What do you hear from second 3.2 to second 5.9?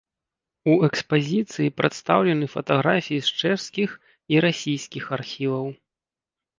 з чэшскіх і расійскіх архіваў.